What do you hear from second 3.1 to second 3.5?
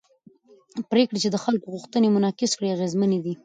دي